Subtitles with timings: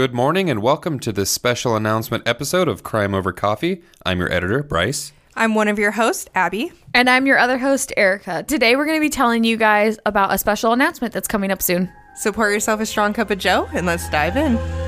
[0.00, 3.82] Good morning and welcome to this special announcement episode of Crime Over Coffee.
[4.06, 5.12] I'm your editor, Bryce.
[5.36, 6.72] I'm one of your hosts, Abby.
[6.94, 8.42] And I'm your other host, Erica.
[8.42, 11.60] Today we're going to be telling you guys about a special announcement that's coming up
[11.60, 11.92] soon.
[12.16, 14.79] So pour yourself a strong cup of Joe and let's dive in.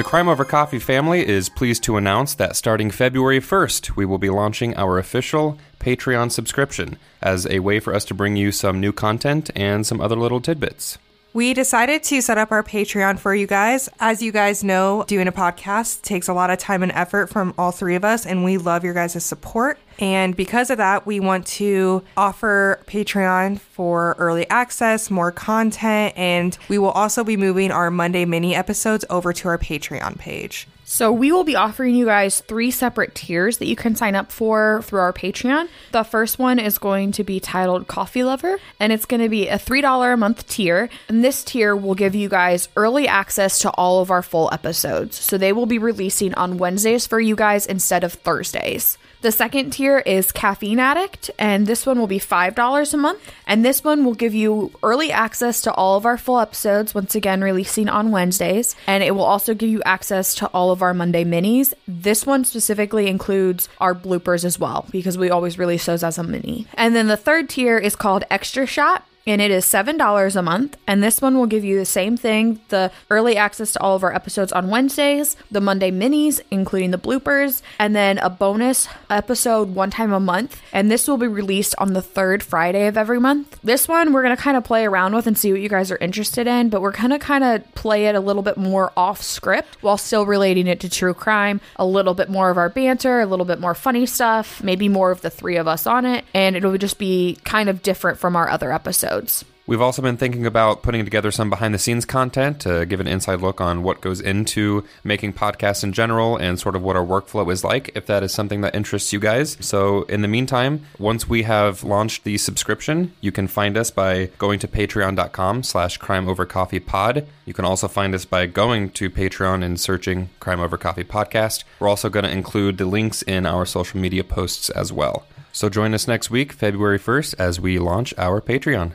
[0.00, 4.16] The Crime Over Coffee family is pleased to announce that starting February 1st, we will
[4.16, 8.80] be launching our official Patreon subscription as a way for us to bring you some
[8.80, 10.96] new content and some other little tidbits.
[11.32, 13.88] We decided to set up our Patreon for you guys.
[14.00, 17.54] As you guys know, doing a podcast takes a lot of time and effort from
[17.56, 19.78] all three of us, and we love your guys' support.
[20.00, 26.58] And because of that, we want to offer Patreon for early access, more content, and
[26.68, 30.66] we will also be moving our Monday mini episodes over to our Patreon page.
[30.92, 34.32] So, we will be offering you guys three separate tiers that you can sign up
[34.32, 35.68] for through our Patreon.
[35.92, 39.46] The first one is going to be titled Coffee Lover, and it's going to be
[39.46, 40.88] a $3 a month tier.
[41.08, 45.16] And this tier will give you guys early access to all of our full episodes.
[45.16, 48.98] So, they will be releasing on Wednesdays for you guys instead of Thursdays.
[49.22, 53.20] The second tier is Caffeine Addict, and this one will be $5 a month.
[53.46, 57.14] And this one will give you early access to all of our full episodes, once
[57.14, 58.74] again, releasing on Wednesdays.
[58.86, 61.72] And it will also give you access to all of our Monday minis.
[61.86, 66.22] This one specifically includes our bloopers as well, because we always release those as a
[66.22, 66.66] mini.
[66.74, 70.76] And then the third tier is called Extra Shot and it is $7 a month.
[70.86, 74.02] And this one will give you the same thing the early access to all of
[74.02, 79.74] our episodes on Wednesdays, the Monday minis, including the bloopers, and then a bonus episode
[79.74, 80.60] one time a month.
[80.72, 83.58] And this will be released on the third Friday of every month.
[83.62, 85.90] This one we're going to kind of play around with and see what you guys
[85.90, 88.92] are interested in, but we're going to kind of play it a little bit more
[88.96, 92.68] off script while still relating it to true crime, a little bit more of our
[92.68, 96.04] banter, a little bit more funny stuff, maybe more of the three of us on
[96.04, 96.24] it.
[96.34, 98.72] And it'll just be kind of different from our other
[99.10, 99.44] episodes.
[99.66, 103.06] We've also been thinking about putting together some behind the scenes content to give an
[103.06, 107.04] inside look on what goes into making podcasts in general and sort of what our
[107.04, 109.56] workflow is like, if that is something that interests you guys.
[109.60, 114.30] So, in the meantime, once we have launched the subscription, you can find us by
[114.38, 117.24] going to patreon.com slash crime over coffee pod.
[117.44, 121.62] You can also find us by going to Patreon and searching Crime Over Coffee Podcast.
[121.78, 125.26] We're also going to include the links in our social media posts as well.
[125.52, 128.94] So join us next week, February 1st, as we launch our Patreon.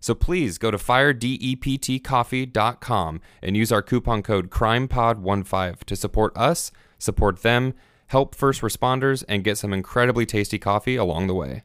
[0.00, 7.42] So please go to firedeptcoffee.com and use our coupon code CRIMEPOD15 to support us, support
[7.42, 7.74] them,
[8.08, 11.62] help first responders, and get some incredibly tasty coffee along the way.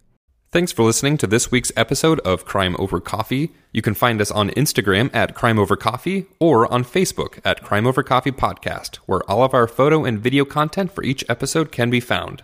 [0.51, 3.51] Thanks for listening to this week's episode of Crime Over Coffee.
[3.71, 7.87] You can find us on Instagram at Crime Over Coffee or on Facebook at Crime
[7.87, 11.89] Over Coffee Podcast, where all of our photo and video content for each episode can
[11.89, 12.43] be found.